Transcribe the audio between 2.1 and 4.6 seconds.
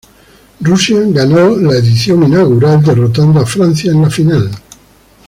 inaugural, derrotando Francia en la final.